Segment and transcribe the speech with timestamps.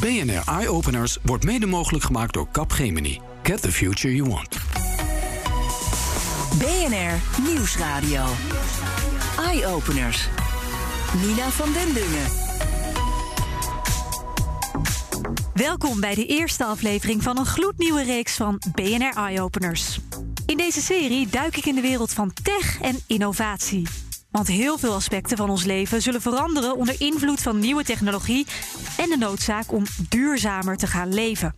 [0.00, 3.20] BNR Eye Openers wordt mede mogelijk gemaakt door Capgemini.
[3.42, 4.56] Get the future you want.
[6.58, 8.24] BNR Nieuwsradio.
[9.46, 10.28] Eye Openers.
[11.22, 12.26] Nina van den Dungen.
[15.54, 19.98] Welkom bij de eerste aflevering van een gloednieuwe reeks van BNR Eye Openers.
[20.46, 24.05] In deze serie duik ik in de wereld van tech en innovatie.
[24.36, 28.46] Want heel veel aspecten van ons leven zullen veranderen onder invloed van nieuwe technologie
[28.96, 31.56] en de noodzaak om duurzamer te gaan leven.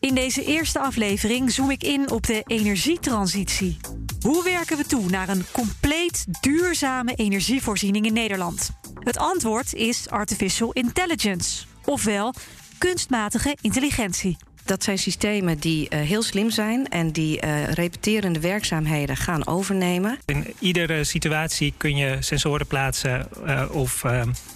[0.00, 3.76] In deze eerste aflevering zoom ik in op de energietransitie.
[4.20, 8.70] Hoe werken we toe naar een compleet duurzame energievoorziening in Nederland?
[8.98, 12.34] Het antwoord is artificial intelligence, ofwel
[12.78, 14.36] kunstmatige intelligentie.
[14.68, 20.18] Dat zijn systemen die uh, heel slim zijn en die uh, repeterende werkzaamheden gaan overnemen.
[20.24, 24.04] In iedere situatie kun je sensoren plaatsen uh, of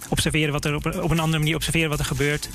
[0.08, 2.48] observeren wat er op een andere manier observeren wat er gebeurt.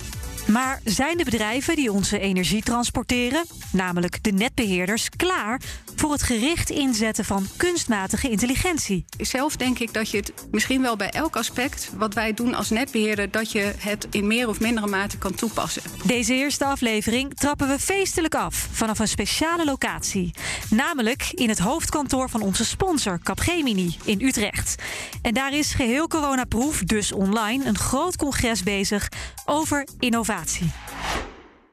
[0.47, 5.61] Maar zijn de bedrijven die onze energie transporteren, namelijk de netbeheerders, klaar
[5.95, 9.05] voor het gericht inzetten van kunstmatige intelligentie?
[9.17, 12.69] Zelf denk ik dat je het misschien wel bij elk aspect wat wij doen als
[12.69, 15.81] netbeheerder, dat je het in meer of mindere mate kan toepassen.
[16.05, 20.33] Deze eerste aflevering trappen we feestelijk af vanaf een speciale locatie.
[20.69, 24.75] Namelijk in het hoofdkantoor van onze sponsor Capgemini in Utrecht.
[25.22, 29.09] En daar is geheel coronaproof, dus online, een groot congres bezig
[29.45, 30.36] over innovatie.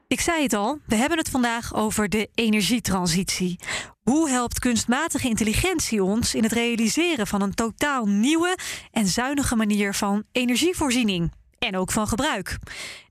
[0.06, 3.58] Ik zei het al, we hebben het vandaag over de energietransitie.
[4.02, 8.58] Hoe helpt kunstmatige intelligentie ons in het realiseren van een totaal nieuwe
[8.90, 12.58] en zuinige manier van energievoorziening en ook van gebruik?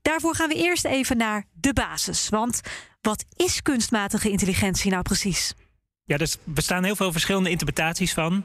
[0.02, 2.28] Daarvoor gaan we eerst even naar de basis.
[2.28, 2.60] Want
[3.00, 5.54] wat is kunstmatige intelligentie nou precies?
[6.04, 8.44] Ja, er bestaan heel veel verschillende interpretaties van.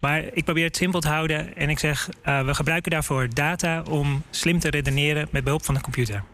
[0.00, 3.82] Maar ik probeer het simpel te houden en ik zeg: uh, we gebruiken daarvoor data
[3.82, 6.24] om slim te redeneren met behulp van de computer.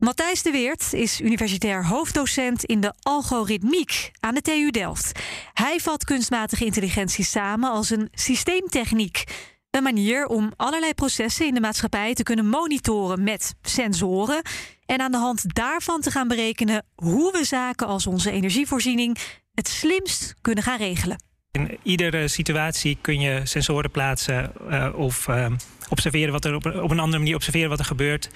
[0.00, 5.20] Matthijs de Weert is universitair hoofddocent in de algoritmiek aan de TU Delft.
[5.52, 9.24] Hij vat kunstmatige intelligentie samen als een systeemtechniek.
[9.70, 14.42] Een manier om allerlei processen in de maatschappij te kunnen monitoren met sensoren.
[14.86, 19.18] En aan de hand daarvan te gaan berekenen hoe we zaken als onze energievoorziening
[19.54, 21.22] het slimst kunnen gaan regelen.
[21.50, 25.46] In iedere situatie kun je sensoren plaatsen uh, of uh,
[25.88, 28.30] observeren wat er op, een andere manier observeren wat er gebeurt.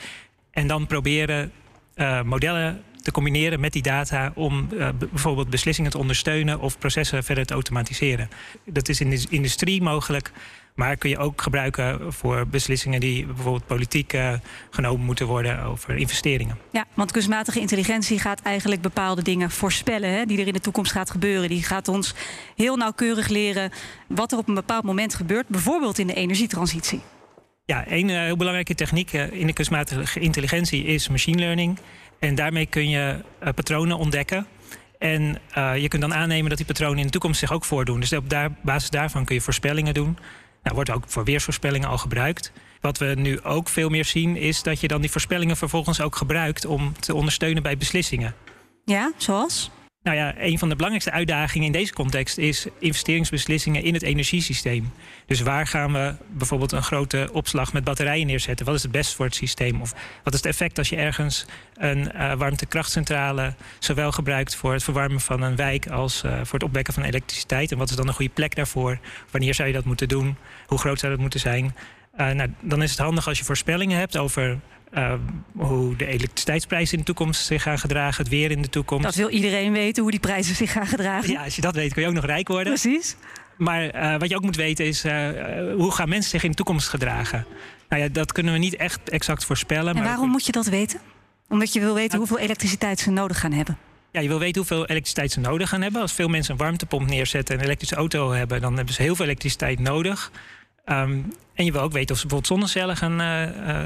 [0.55, 1.53] En dan proberen
[1.97, 7.25] uh, modellen te combineren met die data om uh, bijvoorbeeld beslissingen te ondersteunen of processen
[7.25, 8.29] verder te automatiseren.
[8.65, 10.33] Dat is in de industrie mogelijk,
[10.75, 14.33] maar kun je ook gebruiken voor beslissingen die bijvoorbeeld politiek uh,
[14.71, 16.59] genomen moeten worden over investeringen.
[16.71, 20.93] Ja, want kunstmatige intelligentie gaat eigenlijk bepaalde dingen voorspellen hè, die er in de toekomst
[20.93, 21.49] gaat gebeuren.
[21.49, 22.15] Die gaat ons
[22.57, 23.71] heel nauwkeurig leren
[24.07, 27.01] wat er op een bepaald moment gebeurt, bijvoorbeeld in de energietransitie.
[27.67, 31.79] Ja, een uh, heel belangrijke techniek uh, in de kunstmatige intelligentie is machine learning.
[32.19, 34.47] En daarmee kun je uh, patronen ontdekken.
[34.99, 35.39] En
[35.81, 38.01] je kunt dan aannemen dat die patronen in de toekomst zich ook voordoen.
[38.01, 40.19] Dus op daar, basis daarvan kun je voorspellingen doen.
[40.63, 42.53] Nou, wordt ook voor weersvoorspellingen al gebruikt.
[42.81, 46.17] Wat we nu ook veel meer zien, is dat je dan die voorspellingen vervolgens ook
[46.17, 48.35] gebruikt om te ondersteunen bij beslissingen.
[48.85, 49.71] Ja, zoals?
[50.05, 54.93] Nou ja, een van de belangrijkste uitdagingen in deze context is investeringsbeslissingen in het energiesysteem.
[55.27, 58.67] Dus waar gaan we bijvoorbeeld een grote opslag met batterijen neerzetten?
[58.67, 59.81] Wat is het best voor het systeem?
[59.81, 64.83] Of wat is het effect als je ergens een uh, warmtekrachtcentrale zowel gebruikt voor het
[64.83, 67.73] verwarmen van een wijk als uh, voor het opwekken van elektriciteit?
[67.73, 68.99] En wat is dan een goede plek daarvoor?
[69.31, 70.37] Wanneer zou je dat moeten doen?
[70.67, 71.75] Hoe groot zou dat moeten zijn?
[72.17, 74.59] Uh, nou, dan is het handig als je voorspellingen hebt over
[74.95, 75.13] uh,
[75.57, 79.05] hoe de elektriciteitsprijzen in de toekomst zich gaan gedragen, het weer in de toekomst.
[79.05, 81.33] Dat wil iedereen weten, hoe die prijzen zich gaan gedragen.
[81.33, 82.73] Ja, als je dat weet, kun je ook nog rijk worden.
[82.73, 83.17] Precies.
[83.57, 85.29] Maar uh, wat je ook moet weten is, uh,
[85.77, 87.47] hoe gaan mensen zich in de toekomst gedragen?
[87.89, 89.97] Nou ja, dat kunnen we niet echt exact voorspellen.
[89.97, 91.01] En waarom moet je dat weten?
[91.49, 93.79] Omdat je wil weten hoeveel elektriciteit ze nodig gaan hebben.
[94.11, 96.01] Ja, je wil weten hoeveel elektriciteit ze nodig gaan hebben.
[96.01, 99.17] Als veel mensen een warmtepomp neerzetten en een elektrische auto hebben, dan hebben ze heel
[99.17, 100.31] veel elektriciteit nodig.
[100.87, 103.85] Um, en je wil ook weten of ze bijvoorbeeld zonnecellen gaan uh,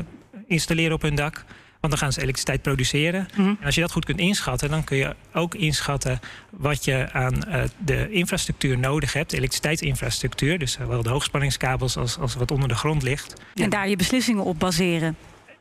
[0.49, 1.45] installeren op hun dak.
[1.81, 3.29] Want dan gaan ze elektriciteit produceren.
[3.37, 3.57] Mm -hmm.
[3.61, 7.35] En als je dat goed kunt inschatten, dan kun je ook inschatten wat je aan
[7.49, 10.59] uh, de infrastructuur nodig hebt, elektriciteitsinfrastructuur.
[10.59, 13.41] Dus zowel de hoogspanningskabels als, als wat onder de grond ligt.
[13.55, 15.17] En daar je beslissingen op baseren.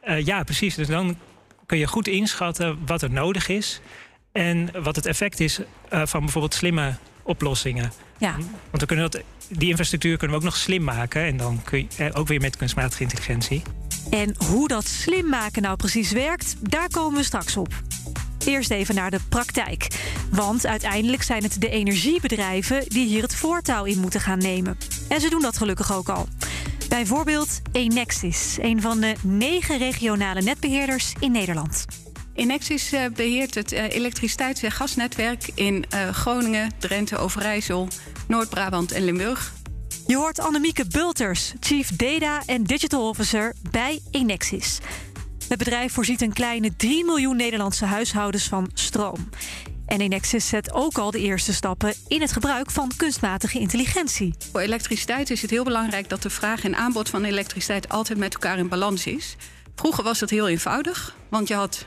[0.07, 0.75] Uh, ja, precies.
[0.75, 1.17] Dus dan
[1.65, 3.81] kun je goed inschatten wat er nodig is.
[4.31, 7.91] En wat het effect is uh, van bijvoorbeeld slimme oplossingen.
[8.17, 8.35] Ja.
[8.69, 11.25] Want we kunnen dat, die infrastructuur kunnen we ook nog slim maken.
[11.25, 13.61] En dan kun je ook weer met kunstmatige intelligentie.
[14.09, 17.73] En hoe dat slim maken nou precies werkt, daar komen we straks op.
[18.45, 19.87] Eerst even naar de praktijk.
[20.31, 24.77] Want uiteindelijk zijn het de energiebedrijven die hier het voortouw in moeten gaan nemen.
[25.09, 26.27] En ze doen dat gelukkig ook al.
[26.89, 31.85] Bij Bijvoorbeeld Enexis, een van de negen regionale netbeheerders in Nederland.
[32.37, 37.87] Enexis uh, beheert het uh, elektriciteits- en gasnetwerk in uh, Groningen, Drenthe, Overijssel,
[38.27, 39.53] Noord-Brabant en Limburg.
[40.07, 44.79] Je hoort Annemieke Bulters, Chief Data en Digital Officer bij Enexis.
[45.47, 49.29] Het bedrijf voorziet een kleine 3 miljoen Nederlandse huishoudens van stroom.
[49.85, 54.33] En Enexis zet ook al de eerste stappen in het gebruik van kunstmatige intelligentie.
[54.51, 58.33] Voor elektriciteit is het heel belangrijk dat de vraag en aanbod van elektriciteit altijd met
[58.33, 59.35] elkaar in balans is.
[59.75, 61.85] Vroeger was dat heel eenvoudig, want je had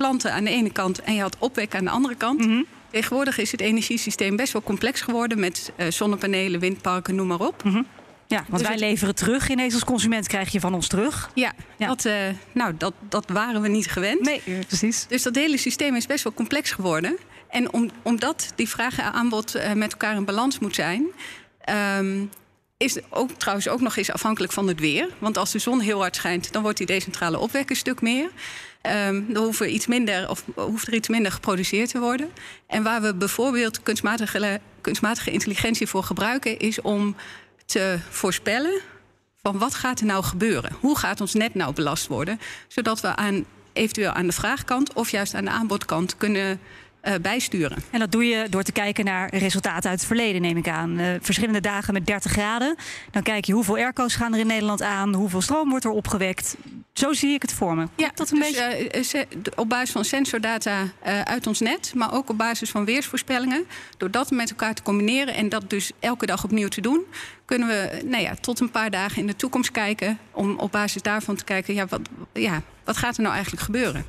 [0.00, 2.40] klanten aan de ene kant en je had opwek aan de andere kant.
[2.40, 2.66] Mm -hmm.
[2.90, 7.64] Tegenwoordig is het energiesysteem best wel complex geworden met uh, zonnepanelen, windparken, noem maar op.
[7.64, 7.86] Mm -hmm.
[8.26, 8.80] Ja, want dus wij het...
[8.80, 9.48] leveren terug.
[9.48, 11.30] Ineens als consument krijg je van ons terug.
[11.34, 11.86] Ja, ja.
[11.86, 12.12] Dat, uh,
[12.52, 14.20] nou, dat, dat waren we niet gewend.
[14.20, 15.06] Nee, precies.
[15.08, 17.16] Dus dat hele systeem is best wel complex geworden.
[17.48, 21.06] En om, omdat die vraag en aanbod uh, met elkaar in balans moet zijn...
[21.98, 22.30] Um,
[22.76, 25.08] is ook trouwens ook nog eens afhankelijk van het weer.
[25.18, 28.30] Want als de zon heel hard schijnt, dan wordt die decentrale opwek een stuk meer.
[28.82, 32.30] Um, er, iets minder, of hoeft er iets minder geproduceerd te worden.
[32.66, 37.16] En waar we bijvoorbeeld kunstmatige, kunstmatige intelligentie voor gebruiken, is om
[37.64, 38.80] te voorspellen
[39.42, 40.76] van wat gaat er nou gebeuren?
[40.80, 42.40] Hoe gaat ons net nou belast worden?
[42.68, 46.60] Zodat we aan, eventueel aan de vraagkant of juist aan de aanbodkant kunnen
[47.04, 47.78] uh, bijsturen.
[47.90, 51.00] En dat doe je door te kijken naar resultaten uit het verleden, neem ik aan.
[51.00, 52.76] Uh, verschillende dagen met 30 graden.
[53.10, 56.56] Dan kijk je hoeveel airco's gaan er in Nederland aan, hoeveel stroom wordt er opgewekt.
[56.92, 57.86] Zo zie ik het voor me.
[57.96, 59.16] Ja, dat een dus, beetje...
[59.16, 59.22] Uh,
[59.56, 60.82] op basis van sensordata
[61.24, 63.64] uit ons net, maar ook op basis van weersvoorspellingen.
[63.96, 67.04] Door dat met elkaar te combineren en dat dus elke dag opnieuw te doen,
[67.44, 70.18] kunnen we nou ja, tot een paar dagen in de toekomst kijken.
[70.30, 72.00] Om op basis daarvan te kijken, ja, wat,
[72.32, 74.04] ja, wat gaat er nou eigenlijk gebeuren?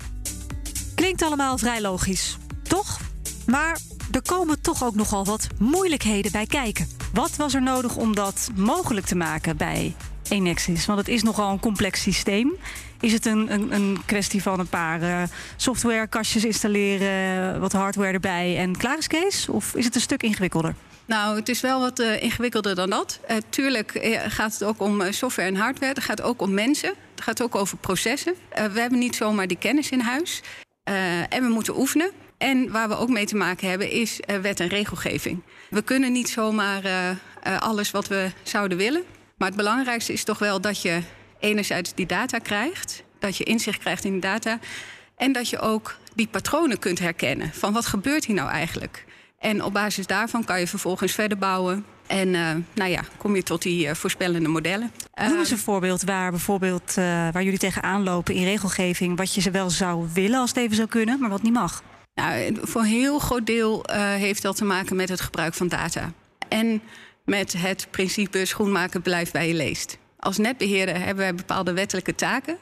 [0.95, 2.37] Klinkt allemaal vrij logisch.
[2.71, 2.99] Toch?
[3.47, 3.77] Maar
[4.11, 6.87] er komen toch ook nogal wat moeilijkheden bij kijken.
[7.13, 9.95] Wat was er nodig om dat mogelijk te maken bij
[10.29, 10.85] Enexis?
[10.85, 12.51] Want het is nogal een complex systeem.
[12.99, 15.23] Is het een, een, een kwestie van een paar uh,
[15.55, 19.49] softwarekastjes installeren, wat hardware erbij en klaar is Kees?
[19.49, 20.75] Of is het een stuk ingewikkelder?
[21.05, 23.19] Nou, het is wel wat uh, ingewikkelder dan dat.
[23.29, 25.93] Uh, tuurlijk gaat het ook om software en hardware.
[25.93, 26.89] Het gaat ook om mensen.
[26.89, 28.33] Het gaat ook over processen.
[28.49, 30.41] we hebben niet zomaar die kennis in huis.
[31.29, 32.11] en we moeten oefenen.
[32.41, 35.41] En waar we ook mee te maken hebben is uh, wet en regelgeving.
[35.69, 39.03] We kunnen niet zomaar uh, uh, alles wat we zouden willen.
[39.37, 41.01] Maar het belangrijkste is toch wel dat je
[41.39, 44.59] enerzijds die data krijgt, dat je inzicht krijgt in die data.
[45.15, 47.53] En dat je ook die patronen kunt herkennen.
[47.53, 49.05] Van wat gebeurt hier nou eigenlijk?
[49.39, 51.85] En op basis daarvan kan je vervolgens verder bouwen.
[52.07, 54.91] En uh, nou ja, kom je tot die uh, voorspellende modellen.
[55.27, 59.17] Noem eens een voorbeeld waar, bijvoorbeeld, uh, waar jullie tegenaan lopen in regelgeving.
[59.17, 61.83] wat je ze wel zou willen als het even zou kunnen, maar wat niet mag.
[62.13, 65.67] Nou, voor een heel groot deel uh, heeft dat te maken met het gebruik van
[65.67, 66.13] data.
[66.47, 66.81] En
[67.25, 69.97] met het principe schoenmaken blijft bij je leest.
[70.19, 72.57] Als netbeheerder hebben wij bepaalde wettelijke taken.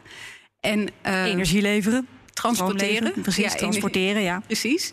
[0.60, 2.08] En, uh, Energie leveren.
[2.34, 3.22] Transporteren.
[3.22, 4.42] Precies, ja, transporteren, ja.
[4.46, 4.92] Precies.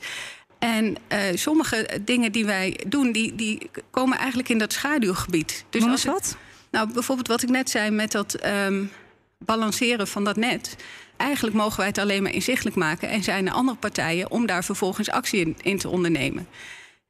[0.58, 5.64] En uh, sommige dingen die wij doen, die, die komen eigenlijk in dat schaduwgebied.
[5.70, 6.36] Dus als het, wat?
[6.70, 8.90] Nou, bijvoorbeeld wat ik net zei met dat um,
[9.38, 10.76] balanceren van dat net.
[11.16, 14.64] Eigenlijk mogen wij het alleen maar inzichtelijk maken en zijn er andere partijen om daar
[14.64, 16.48] vervolgens actie in, te ondernemen.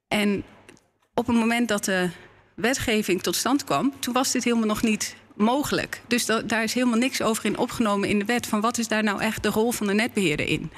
[0.08, 0.44] En
[1.14, 2.10] op het moment dat de
[2.54, 6.00] wetgeving tot stand kwam, toen was dit helemaal nog niet mogelijk.
[6.06, 8.88] Dus da daar is helemaal niks over in opgenomen in de wet van wat is
[8.88, 10.70] daar nou echt de rol van de netbeheerder in.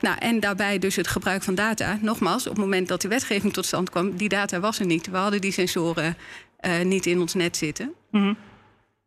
[0.00, 1.98] Nou, en daarbij dus het gebruik van data.
[2.00, 5.10] Nogmaals, op het moment dat de wetgeving tot stand kwam, die data was er niet.
[5.10, 6.16] We hadden die sensoren
[6.60, 7.94] uh, niet in ons net zitten.
[8.10, 8.36] -hmm.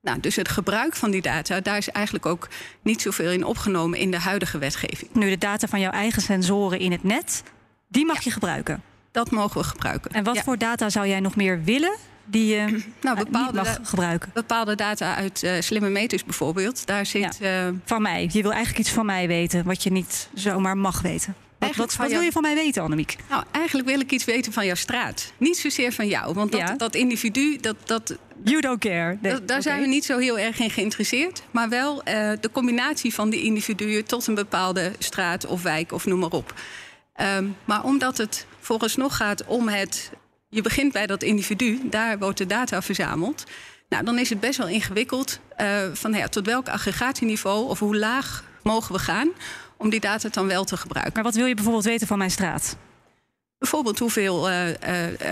[0.01, 2.48] Nou, dus het gebruik van die data, daar is eigenlijk ook
[2.81, 5.13] niet zoveel in opgenomen in de huidige wetgeving.
[5.13, 7.43] Nu, de data van jouw eigen sensoren in het net,
[7.88, 8.22] die mag ja.
[8.24, 8.84] je gebruiken.
[9.12, 10.12] Dat mogen we gebruiken.
[10.12, 10.43] En wat ja.
[10.43, 12.65] voor data zou jij nog meer willen die je
[13.01, 14.31] nou, bepaalde, niet mag gebruiken?
[14.34, 16.86] Bepaalde data uit uh, slimme meters bijvoorbeeld.
[16.86, 17.38] Daar zit.
[17.39, 17.67] Ja.
[17.67, 18.29] Uh, van mij.
[18.31, 21.36] Je wil eigenlijk iets van mij weten wat je niet zomaar mag weten.
[21.68, 23.15] Wat, wat, wat wil je van mij weten, Annemiek?
[23.30, 25.34] Nou, eigenlijk wil ik iets weten van jouw straat.
[25.38, 26.34] Niet zozeer van jou.
[26.34, 26.75] Want dat, ja.
[26.75, 29.18] dat individu, dat, dat, You don't care.
[29.22, 29.32] Nee.
[29.32, 29.62] daar okay.
[29.62, 31.44] zijn we niet zo heel erg in geïnteresseerd.
[31.51, 36.06] Maar wel uh, de combinatie van die individuen tot een bepaalde straat of wijk of
[36.06, 36.53] noem maar op.
[37.38, 40.12] Um, maar omdat het vooralsnog gaat om het.
[40.50, 43.44] Je begint bij dat individu, daar wordt de data verzameld.
[43.89, 47.98] Nou, dan is het best wel ingewikkeld uh, van ja, tot welk aggregatieniveau of hoe
[47.98, 49.30] laag mogen we gaan
[49.77, 51.13] om die data dan wel te gebruiken.
[51.13, 52.77] Maar wat wil je bijvoorbeeld weten van mijn straat?
[53.58, 54.75] Bijvoorbeeld hoeveel uh, uh,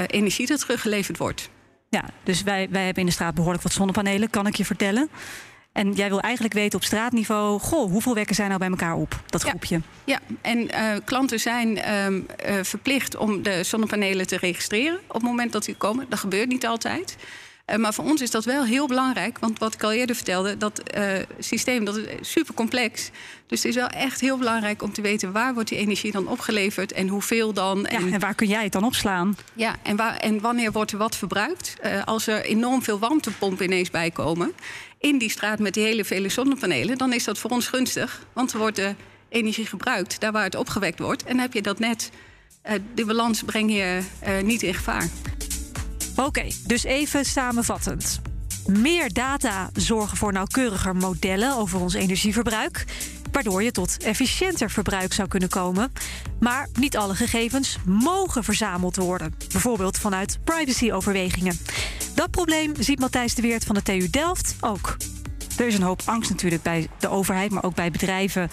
[0.07, 1.49] energie er teruggeleverd wordt.
[1.89, 5.09] Ja, dus wij, wij hebben in de straat behoorlijk wat zonnepanelen, kan ik je vertellen.
[5.71, 9.21] En jij wil eigenlijk weten op straatniveau, goh, hoeveel wekken zijn nou bij elkaar op,
[9.25, 9.81] dat groepje?
[10.03, 10.35] Ja, ja.
[10.41, 15.65] en uh, klanten zijn uh, verplicht om de zonnepanelen te registreren op het moment dat
[15.65, 16.05] die komen.
[16.09, 17.17] Dat gebeurt niet altijd.
[17.69, 19.39] Uh, maar voor ons is dat wel heel belangrijk.
[19.39, 23.09] Want wat ik al eerder vertelde, dat uh, systeem dat is super complex.
[23.47, 26.27] Dus het is wel echt heel belangrijk om te weten waar wordt die energie dan
[26.27, 27.85] opgeleverd en hoeveel dan.
[27.85, 29.37] En, ja, en waar kun jij het dan opslaan?
[29.53, 31.75] Ja, en, waar, en wanneer wordt er wat verbruikt?
[31.83, 34.53] Uh, als er enorm veel warmtepompen ineens bij komen
[34.99, 38.25] in die straat met die hele vele zonnepanelen, dan is dat voor ons gunstig.
[38.33, 38.95] Want er wordt de
[39.29, 41.23] energie gebruikt daar waar het opgewekt wordt.
[41.23, 42.09] En heb je dat net,
[42.65, 45.09] uh, de balans breng je uh, niet in gevaar.
[46.25, 48.21] Oké, dus even samenvattend.
[48.67, 52.85] Meer data zorgen voor nauwkeuriger modellen over ons energieverbruik,
[53.31, 55.93] waardoor je tot efficiënter verbruik zou kunnen komen.
[56.39, 61.59] Maar niet alle gegevens mogen verzameld worden, bijvoorbeeld vanuit privacyoverwegingen.
[62.15, 64.97] Dat probleem ziet Matthijs de Weert van de TU Delft ook.
[65.57, 68.49] Er is een hoop angst natuurlijk bij de overheid, maar ook bij bedrijven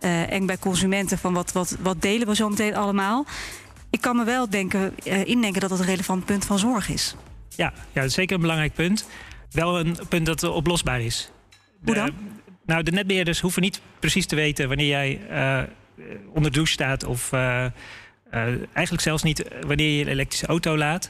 [0.00, 3.26] uh, en bij consumenten van wat, wat, wat delen we zo meteen allemaal.
[3.90, 7.14] Ik kan me wel denken, uh, indenken dat dat een relevant punt van zorg is.
[7.48, 9.08] Ja, ja, dat is zeker een belangrijk punt.
[9.50, 11.30] Wel een punt dat oplosbaar is.
[11.84, 12.10] Hoe dan?
[12.66, 15.62] nou, de netbeheerders hoeven niet precies te weten wanneer jij uh,
[16.34, 17.32] onder douche staat of
[18.72, 21.08] eigenlijk zelfs niet wanneer je je elektrische auto laat.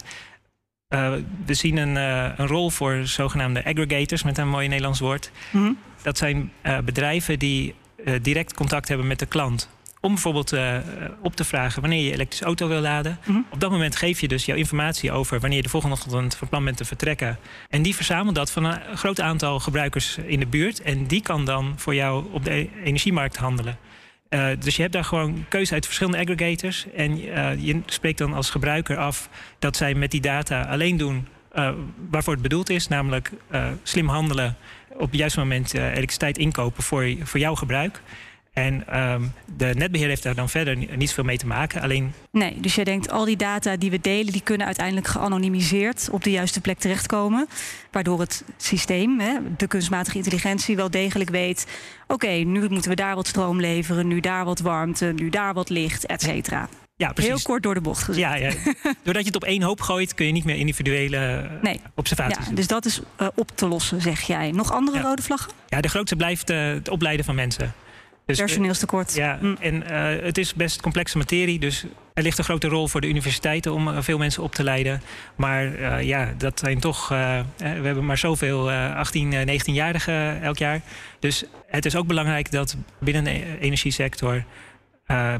[0.95, 1.13] Uh,
[1.47, 5.31] we zien een, uh, een, rol voor zogenaamde aggregators, met een mooi Nederlands woord.
[5.51, 5.79] Mm -hmm.
[6.03, 7.75] Dat zijn uh, bedrijven die
[8.23, 9.69] direct contact hebben met de klant.
[10.01, 10.55] Om bijvoorbeeld
[11.23, 13.19] op te vragen wanneer je je elektrische auto wil laden.
[13.25, 13.47] Mm -hmm.
[13.51, 16.49] Op dat moment geef je dus jouw informatie over wanneer je de volgende ochtend van
[16.49, 17.39] plan bent te vertrekken.
[17.69, 20.83] En die verzamelt dat van een groot aantal gebruikers in de buurt.
[20.83, 23.79] En die kan dan voor jou op de energiemarkt handelen.
[24.31, 26.87] Uh, dus je hebt daar gewoon keuze uit verschillende aggregators.
[26.97, 29.29] En uh, je spreekt dan als gebruiker af
[29.59, 31.71] dat zij met die data alleen doen uh,
[32.11, 32.89] waarvoor het bedoeld is.
[32.89, 33.31] Namelijk
[33.83, 34.57] slim handelen,
[34.89, 38.01] op het juiste moment elektriciteit inkopen voor, voor jouw gebruik.
[38.53, 41.83] En um, de netbeheer heeft daar dan verder niet zoveel mee te maken.
[41.83, 42.13] Alleen...
[42.31, 46.25] Nee, dus jij denkt al die data die we delen, die kunnen uiteindelijk geanonimiseerd op
[46.25, 47.49] de juiste plek terechtkomen.
[47.91, 51.67] Waardoor het systeem, hè, de kunstmatige intelligentie, wel degelijk weet.
[52.03, 55.55] Oké, okay, nu moeten we daar wat stroom leveren, nu daar wat warmte, nu daar
[55.55, 56.69] wat licht, et cetera.
[57.01, 57.33] Ja, precies.
[57.33, 58.23] Heel kort door de bocht gezet.
[58.23, 58.51] Ja, ja.
[59.05, 61.81] Doordat je het op één hoop gooit, kun je niet meer individuele nee.
[61.95, 62.55] observaties ja, doen.
[62.55, 64.51] Dus dat is uh, op te lossen, zeg jij.
[64.51, 65.03] Nog andere ja.
[65.03, 65.53] rode vlaggen?
[65.69, 67.75] Ja, de grootste blijft uh, het opleiden van mensen.
[68.31, 69.15] Dus, Personeelstekort.
[69.15, 69.57] Ja, mm.
[69.61, 71.59] en uh, het is best complexe materie.
[71.59, 71.85] Dus
[72.15, 75.03] er ligt een grote rol voor de universiteiten om uh, veel mensen op te leiden.
[75.37, 77.09] Maar uh, ja, dat zijn toch.
[77.09, 80.81] we hebben maar zoveel 18, 19-jarigen elk jaar.
[81.19, 84.45] Dus het is ook belangrijk dat binnen de energiesector.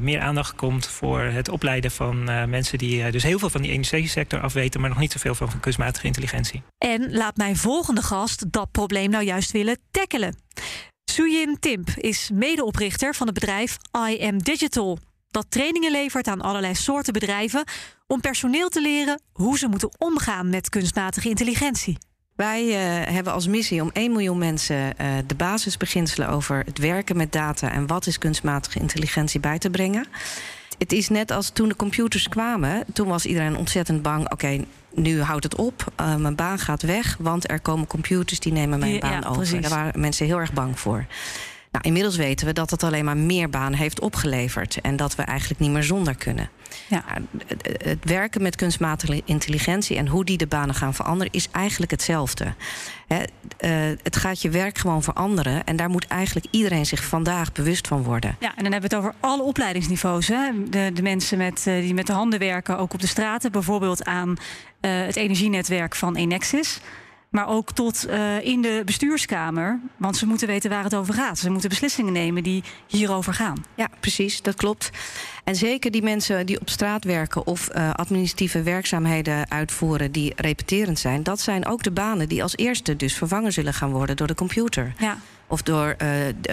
[0.01, 4.39] meer aandacht komt voor het opleiden van mensen die dus heel veel van die energiesector
[4.39, 6.63] afweten, maar nog niet zoveel van, van kunstmatige intelligentie.
[6.77, 10.35] En laat mijn volgende gast dat probleem nou juist willen tackelen.
[11.11, 13.77] Sujin Timp is medeoprichter van het bedrijf
[14.09, 14.97] I Am Digital.
[15.31, 17.63] Dat trainingen levert aan allerlei soorten bedrijven
[18.07, 21.97] om personeel te leren hoe ze moeten omgaan met kunstmatige intelligentie.
[22.35, 22.73] Wij uh,
[23.13, 27.71] hebben als missie om 1 miljoen mensen uh, de basisbeginselen over het werken met data
[27.71, 30.07] en wat is kunstmatige intelligentie bij te brengen.
[30.81, 34.23] Het is net als toen de computers kwamen, toen was iedereen ontzettend bang.
[34.23, 38.39] Oké, okay, nu houdt het op, uh, mijn baan gaat weg, want er komen computers
[38.39, 39.61] die nemen mijn baan ja, over.
[39.61, 41.05] Daar waren mensen heel erg bang voor.
[41.71, 45.23] Nou, inmiddels weten we dat het alleen maar meer banen heeft opgeleverd en dat we
[45.23, 46.49] eigenlijk niet meer zonder kunnen.
[46.87, 47.03] Ja.
[47.47, 51.91] Het, het werken met kunstmatige intelligentie en hoe die de banen gaan veranderen is eigenlijk
[51.91, 52.53] hetzelfde.
[53.07, 57.51] He, uh, het gaat je werk gewoon veranderen en daar moet eigenlijk iedereen zich vandaag
[57.51, 58.35] bewust van worden.
[58.39, 60.27] Ja, en dan hebben we het over alle opleidingsniveaus.
[60.27, 60.51] Hè?
[60.69, 64.05] De, de mensen met, uh, die met de handen werken, ook op de straten, bijvoorbeeld
[64.05, 64.35] aan uh,
[64.81, 66.79] het energienetwerk van Enexis.
[67.31, 69.79] Maar ook tot uh, in de bestuurskamer.
[69.97, 71.39] Want ze moeten weten waar het over gaat.
[71.39, 73.65] Ze moeten beslissingen nemen die hierover gaan.
[73.75, 74.89] Ja, precies, dat klopt.
[75.43, 80.99] En zeker die mensen die op straat werken of uh, administratieve werkzaamheden uitvoeren die repeterend
[80.99, 84.27] zijn, dat zijn ook de banen die als eerste dus vervangen zullen gaan worden door
[84.27, 84.93] de computer.
[84.97, 85.17] Ja.
[85.51, 86.09] Of door uh,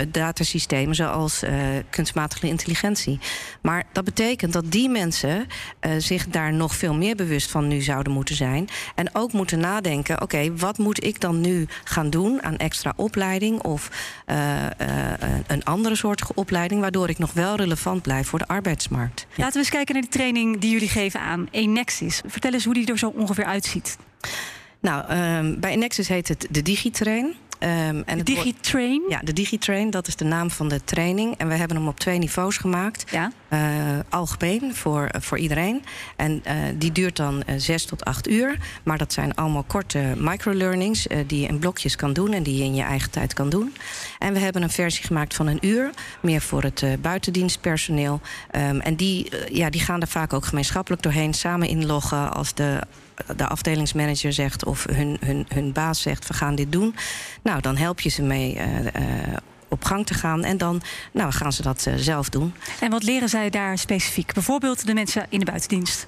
[0.09, 1.51] datasystemen zoals uh,
[1.91, 3.19] kunstmatige intelligentie.
[3.63, 5.47] Maar dat betekent dat die mensen
[5.87, 8.69] uh, zich daar nog veel meer bewust van nu zouden moeten zijn.
[8.95, 12.93] En ook moeten nadenken: oké, okay, wat moet ik dan nu gaan doen aan extra
[12.97, 13.91] opleiding of
[15.47, 19.27] een andere soort opleiding, waardoor ik nog wel relevant blijf voor de arbeidsmarkt.
[19.29, 19.37] Ja.
[19.37, 22.23] Laten we eens kijken naar die training die jullie geven aan Enexis.
[22.27, 23.99] Vertel eens hoe die er zo ongeveer uitziet.
[24.81, 27.35] Nou, um, bij Enexis heet het de Digitrain.
[27.61, 29.03] Um, en Digitrain?
[29.09, 31.37] Ja, de Digitrain, dat is de naam van de training.
[31.37, 33.05] En we hebben hem op twee niveaus gemaakt.
[33.11, 33.33] Ja.
[33.53, 33.59] Uh,
[34.09, 35.85] algemeen, voor, voor iedereen.
[36.17, 38.59] En uh, die duurt dan uh, zes tot acht uur.
[38.83, 41.07] Maar dat zijn allemaal korte microlearnings...
[41.27, 43.75] die je in blokjes kan doen en die je in je eigen tijd kan doen.
[44.19, 45.91] En we hebben een versie gemaakt van een uur.
[46.21, 48.21] Meer voor het buitendienstpersoneel.
[48.57, 51.35] Um, en die, ja, die gaan er vaak ook gemeenschappelijk doorheen.
[51.35, 52.81] Samen inloggen als de
[53.37, 56.95] de afdelingsmanager zegt of hun, hun, hun baas zegt: we gaan dit doen.
[57.43, 58.57] Nou, dan help je ze mee.
[58.57, 58.63] Uh,
[59.71, 60.45] op gang te gaan.
[60.45, 60.83] En dan
[61.13, 62.55] nou, gaan ze dat zelf doen.
[62.81, 64.35] En wat leren zij daar specifiek?
[64.35, 66.07] Bijvoorbeeld de mensen in de buitendienst?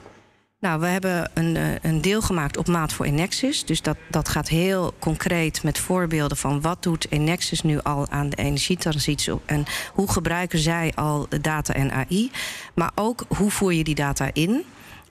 [0.60, 3.64] Nou, we hebben een, een deel gemaakt op maat voor Enexis.
[3.64, 8.28] Dus dat, dat gaat heel concreet met voorbeelden van wat doet Enexis nu al aan
[8.28, 12.30] de energietransitie en hoe gebruiken zij al de data en AI.
[12.74, 14.64] Maar ook hoe voer je die data in.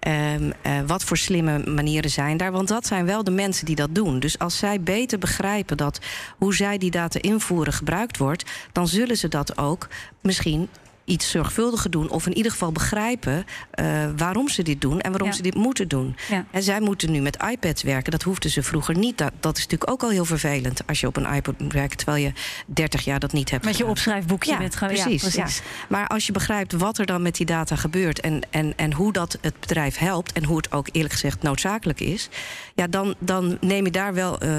[0.08, 2.51] Um, uh, wat voor slimme manieren zijn daar?
[2.51, 4.20] Want dat zijn wel de mensen die dat doen.
[4.20, 6.00] Dus als zij beter begrijpen dat
[6.38, 9.88] hoe zij die data invoeren gebruikt wordt, dan zullen ze dat ook
[10.22, 10.70] misschien
[11.10, 12.10] iets zorgvuldiger doen.
[12.10, 13.46] Of in ieder geval begrijpen
[13.80, 13.86] uh,
[14.18, 16.16] waarom ze dit doen en waarom ze dit moeten doen.
[16.30, 16.46] Ja.
[16.51, 18.12] En zij moeten nu met iPads werken.
[18.12, 19.18] Dat hoefden ze vroeger niet.
[19.18, 21.98] Dat, dat is natuurlijk ook al heel vervelend als je op een iPad moet werken
[21.98, 22.32] terwijl je
[22.66, 23.66] 30 jaar dat niet hebt.
[23.66, 25.22] Met je opschrijfboekje ja, bent precies.
[25.22, 25.62] Ja, precies.
[25.89, 29.13] Maar als je begrijpt wat er dan met die data gebeurt en, en, en hoe
[29.13, 32.30] dat het bedrijf helpt en hoe het ook eerlijk gezegd noodzakelijk is,
[32.75, 34.50] ja, dan, dan neem je daar wel uh,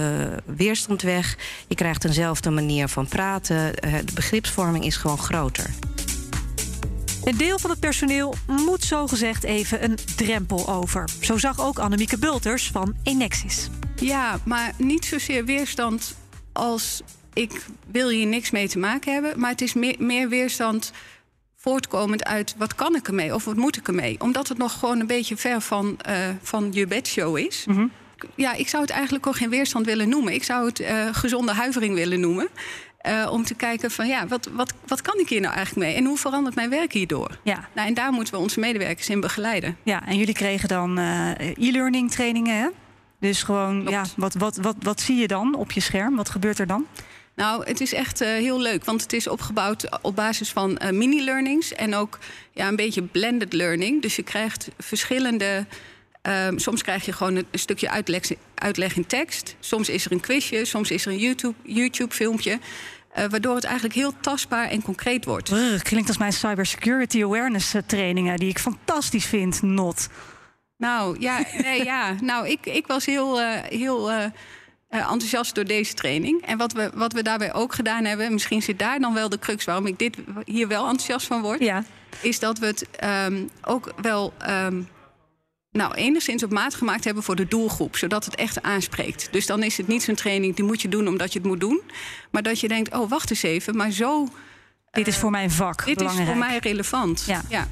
[0.44, 1.36] weerstand weg.
[1.68, 3.56] Je krijgt eenzelfde manier van praten.
[3.56, 5.70] Uh, de begripsvorming is gewoon groter.
[7.24, 11.08] Een deel van het personeel moet zogezegd even een drempel over.
[11.20, 13.68] Zo zag ook Annemieke Bulters van Enexis.
[13.96, 16.16] Ja, maar niet zozeer weerstand
[16.52, 19.40] als ik wil hier niks mee te maken hebben.
[19.40, 20.92] Maar het is meer, meer weerstand
[21.56, 24.20] voortkomend uit wat kan ik ermee of wat moet ik ermee.
[24.20, 27.64] Omdat het nog gewoon een beetje ver van, uh, van je bedshow is.
[27.66, 27.90] Mm -hmm.
[28.34, 30.32] Ja, ik zou het eigenlijk ook geen weerstand willen noemen.
[30.32, 32.48] Ik zou het uh, gezonde huivering willen noemen.
[33.06, 35.96] Uh, om te kijken van ja, wat, wat, wat kan ik hier nou eigenlijk mee?
[35.96, 37.38] En hoe verandert mijn werk hierdoor?
[37.42, 37.68] Ja.
[37.74, 39.76] Nou, en daar moeten we onze medewerkers in begeleiden.
[39.82, 42.68] Ja, en jullie kregen dan uh, e-learning trainingen, hè?
[43.20, 46.16] Dus gewoon, ja, wat, wat, wat, wat zie je dan op je scherm?
[46.16, 46.86] Wat gebeurt er dan?
[47.34, 51.74] Nou, het is echt uh, heel leuk, want het is opgebouwd op basis van mini-learnings
[51.74, 52.18] en ook
[52.52, 54.02] ja, een beetje blended learning.
[54.02, 55.66] Dus je krijgt verschillende.
[56.22, 58.22] Um, soms krijg je gewoon een, een stukje uitleg,
[58.54, 59.56] uitleg, in tekst.
[59.60, 61.18] Soms is er een quizje, soms is er een
[61.62, 62.50] YouTube-filmpje.
[62.50, 62.64] YouTube
[63.18, 65.48] uh, waardoor het eigenlijk heel tastbaar en concreet wordt.
[65.48, 70.08] Brr, klinkt als mijn cybersecurity awareness trainingen, die ik fantastisch vind, not.
[70.76, 72.14] Nou ja, nee, ja.
[72.20, 74.24] nou ik, ik was heel, uh, heel uh,
[74.88, 76.46] enthousiast door deze training.
[76.46, 79.38] En wat we, wat we daarbij ook gedaan hebben, misschien zit daar dan wel de
[79.38, 81.84] crux waarom ik dit hier wel enthousiast van word, ja.
[82.20, 82.86] is dat we het
[83.26, 84.32] um, ook wel.
[84.48, 84.88] Um,
[85.72, 89.28] nou, enigszins op maat gemaakt hebben voor de doelgroep, zodat het echt aanspreekt.
[89.30, 91.60] Dus dan is het niet zo'n training die moet je doen omdat je het moet
[91.60, 91.80] doen,
[92.30, 94.28] maar dat je denkt: oh, wacht eens even, maar zo.
[94.90, 95.84] Dit is voor mijn vak.
[95.84, 96.28] Dit belangrijk.
[96.28, 97.24] is voor mij relevant.
[97.26, 97.42] Ja.
[97.48, 97.68] ja.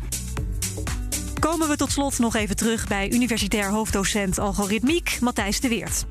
[1.38, 6.06] Komen we tot slot nog even terug bij universitair hoofddocent algoritmiek Matthijs de Weert.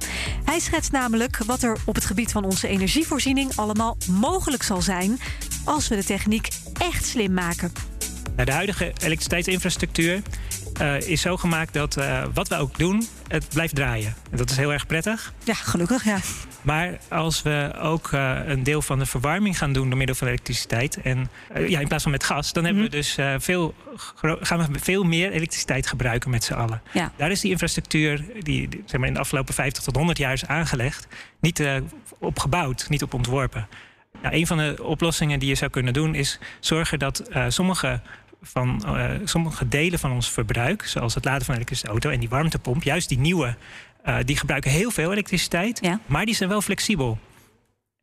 [0.45, 5.19] Hij schetst namelijk wat er op het gebied van onze energievoorziening allemaal mogelijk zal zijn
[5.65, 6.47] als we de techniek
[6.81, 7.71] echt slim maken.
[8.45, 10.21] De huidige elektriciteitsinfrastructuur
[10.81, 14.15] uh, is zo gemaakt dat uh, wat we ook doen, het blijft draaien.
[14.31, 15.33] En dat is heel erg prettig.
[15.43, 16.17] Ja, gelukkig, ja.
[16.61, 20.27] Maar als we ook uh, een deel van de verwarming gaan doen door middel van
[20.27, 21.01] elektriciteit...
[21.01, 21.29] en
[21.67, 22.97] ja, in plaats van met gas, dan hebben we mhm.
[22.97, 23.73] dus veel,
[24.21, 26.81] gaan we veel meer elektriciteit gebruiken met z'n allen.
[26.93, 27.11] Ja.
[27.15, 30.33] Daar is die infrastructuur, die, die, zeg maar in de afgelopen 50 tot 100 jaar
[30.33, 31.07] is aangelegd...
[31.39, 31.63] niet
[32.19, 33.67] op gebouwd, niet op ontworpen.
[34.21, 38.01] Nou, een van de oplossingen die je zou kunnen doen is zorgen dat sommige
[38.47, 42.19] van uh, sommige delen van ons verbruik, zoals het laden van een elektrische auto en
[42.19, 43.55] die warmtepomp, juist die nieuwe,
[44.05, 45.99] uh, die gebruiken heel veel elektriciteit, ja.
[46.05, 47.19] maar die zijn wel flexibel.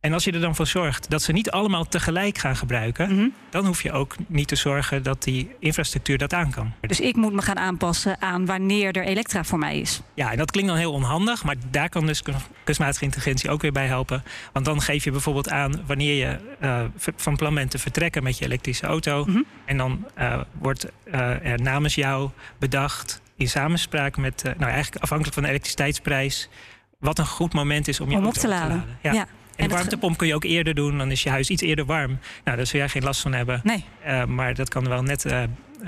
[0.05, 3.17] En als je er dan voor zorgt dat ze niet allemaal tegelijk gaan gebruiken, mm
[3.17, 3.35] -hmm.
[3.51, 6.73] dan hoef je ook niet te zorgen dat die infrastructuur dat aan kan.
[6.81, 10.01] Dus ik moet me gaan aanpassen aan wanneer er elektra voor mij is.
[10.15, 12.23] Ja, en dat klinkt dan heel onhandig, maar daar kan dus
[12.65, 14.23] kunstmatige intelligentie ook weer bij helpen.
[14.53, 16.81] Want dan geef je bijvoorbeeld aan wanneer je uh,
[17.17, 19.25] van plan bent te vertrekken met je elektrische auto.
[19.25, 19.45] Mm -hmm.
[19.65, 25.35] En dan uh, wordt uh, er namens jou bedacht in samenspraak met, nou eigenlijk afhankelijk
[25.35, 26.49] van de elektriciteitsprijs,
[26.99, 28.77] wat een goed moment is om je om auto op te laden.
[28.77, 28.99] Op te laden.
[29.03, 29.13] Ja.
[29.13, 29.27] ja.
[29.57, 32.19] En de warmtepomp kun je ook eerder doen, dan is je huis iets eerder warm.
[32.45, 33.61] Nou, daar zul jij geen last van hebben.
[33.63, 33.85] Nee.
[34.07, 35.43] Uh, maar dat kan wel net uh,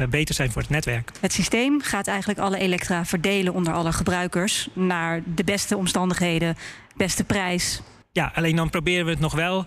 [0.09, 1.11] beter zijn voor het netwerk.
[1.21, 6.57] Het systeem gaat eigenlijk alle elektra verdelen onder alle gebruikers naar de beste omstandigheden,
[6.97, 7.83] beste prijs.
[8.13, 9.67] Ja, alleen dan proberen we het nog wel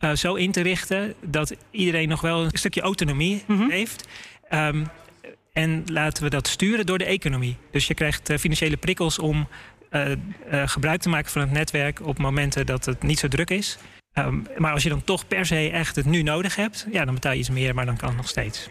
[0.00, 3.70] uh, zo in te richten dat iedereen nog wel een stukje autonomie mm -hmm.
[3.70, 4.08] heeft.
[4.50, 4.86] Um,
[5.52, 7.56] en laten we dat sturen door de economie.
[7.70, 9.48] Dus je krijgt financiële prikkels om
[10.50, 13.78] gebruik te maken van het netwerk op momenten dat het niet zo druk is.
[14.14, 17.14] Um, maar als je dan toch per se echt het nu nodig hebt, ja, dan
[17.14, 18.68] betaal je iets meer, maar dan kan het nog steeds.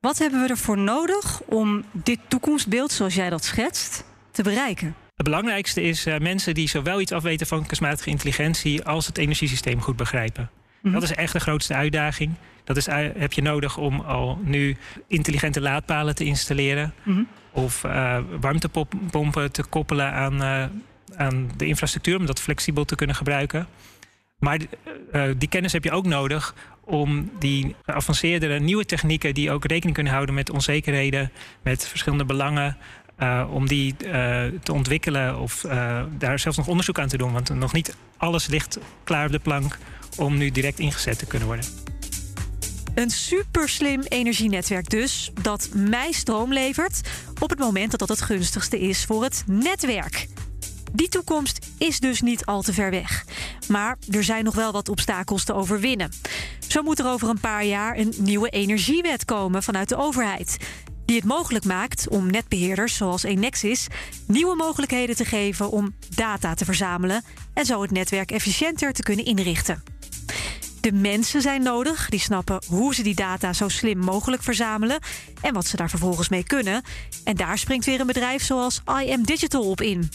[0.00, 4.94] Wat hebben we ervoor nodig om dit toekomstbeeld, zoals jij dat schetst, te bereiken?
[5.14, 9.80] Het belangrijkste is uh, mensen die zowel iets afweten van kunstmatige intelligentie als het energiesysteem
[9.80, 10.50] goed begrijpen.
[10.52, 10.92] Mm -hmm.
[10.92, 12.34] Dat is echt de grootste uitdaging.
[12.64, 16.94] Dat is, heb je nodig om al nu intelligente laadpalen te installeren.
[17.02, 17.22] Mhm.
[17.52, 20.64] Of uh, warmtepompen te koppelen aan, uh,
[21.16, 23.66] aan de infrastructuur om dat flexibel te kunnen gebruiken.
[24.38, 24.58] Maar
[25.12, 29.94] uh, die kennis heb je ook nodig om die geavanceerdere nieuwe technieken die ook rekening
[29.94, 32.76] kunnen houden met onzekerheden, met verschillende belangen,
[33.18, 34.10] uh, om die uh,
[34.62, 35.60] te ontwikkelen of
[36.18, 37.32] daar zelfs nog onderzoek aan te doen.
[37.32, 39.78] Want nog niet alles ligt klaar op de plank
[40.16, 41.93] om nu direct ingezet te kunnen worden.
[42.94, 47.00] Een superslim energienetwerk dus, dat mij stroom levert
[47.40, 50.26] op het moment dat dat het gunstigste is voor het netwerk.
[50.92, 53.24] Die toekomst is dus niet al te ver weg.
[53.68, 56.10] Maar er zijn nog wel wat obstakels te overwinnen.
[56.68, 60.56] Zo moet er over een paar jaar een nieuwe energiewet komen vanuit de overheid.
[61.04, 63.86] Die het mogelijk maakt om netbeheerders zoals Enexis
[64.26, 69.24] nieuwe mogelijkheden te geven om data te verzamelen en zo het netwerk efficiënter te kunnen
[69.24, 69.93] inrichten.
[70.84, 74.98] De mensen zijn nodig, die snappen hoe ze die data zo slim mogelijk verzamelen
[75.40, 76.82] en wat ze daar vervolgens mee kunnen.
[77.24, 80.10] En daar springt weer een bedrijf zoals IM Digital op in.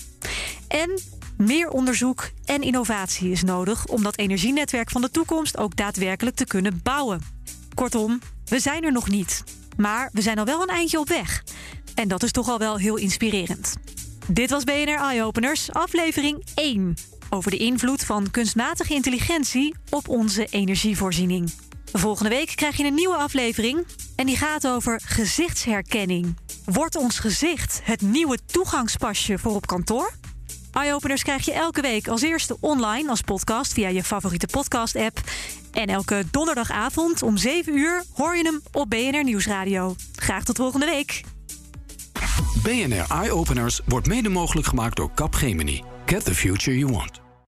[0.68, 1.02] En
[1.38, 6.46] meer onderzoek en innovatie is nodig om dat energienetwerk van de toekomst ook daadwerkelijk te
[6.46, 7.22] kunnen bouwen.
[7.74, 9.44] Kortom, we zijn er nog niet.
[9.78, 11.44] Maar we zijn al wel een eindje op weg.
[11.96, 13.76] En dat is toch al wel heel inspirerend.
[14.28, 16.96] Dit was BNR Eye Openers, aflevering 1
[17.30, 21.52] over de invloed van kunstmatige intelligentie op onze energievoorziening.
[21.94, 26.38] Volgende week krijg je een nieuwe aflevering en die gaat over gezichtsherkenning.
[26.66, 30.14] Wordt ons gezicht het nieuwe toegangspasje voor op kantoor?
[30.74, 35.22] Eye-openers krijg je elke week als eerste online als podcast via je favoriete podcast-app.
[35.72, 39.96] En elke donderdagavond om 7 uur hoor je hem op BNR Nieuwsradio.
[40.16, 41.24] Graag tot volgende week.
[42.64, 45.84] BNR Eye Openers wordt mede mogelijk gemaakt door Capgemini.
[46.10, 47.20] Get the future you want.